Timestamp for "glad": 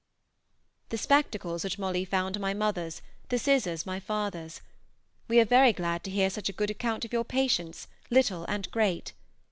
5.73-6.03